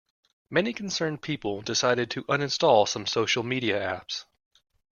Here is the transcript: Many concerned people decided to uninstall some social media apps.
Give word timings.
Many 0.49 0.73
concerned 0.73 1.21
people 1.21 1.61
decided 1.61 2.09
to 2.09 2.23
uninstall 2.23 2.87
some 2.87 3.05
social 3.05 3.43
media 3.43 3.79
apps. 3.79 4.25